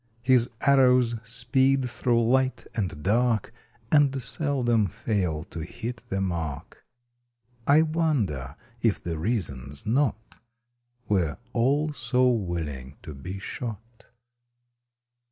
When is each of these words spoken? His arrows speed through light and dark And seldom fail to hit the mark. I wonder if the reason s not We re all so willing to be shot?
His 0.23 0.49
arrows 0.61 1.13
speed 1.21 1.87
through 1.87 2.27
light 2.27 2.65
and 2.73 3.03
dark 3.03 3.53
And 3.91 4.19
seldom 4.19 4.87
fail 4.87 5.43
to 5.43 5.59
hit 5.59 6.01
the 6.09 6.19
mark. 6.19 6.83
I 7.67 7.83
wonder 7.83 8.55
if 8.81 9.03
the 9.03 9.19
reason 9.19 9.67
s 9.69 9.85
not 9.85 10.17
We 11.07 11.21
re 11.21 11.35
all 11.53 11.93
so 11.93 12.27
willing 12.29 12.97
to 13.03 13.13
be 13.13 13.37
shot? 13.37 14.07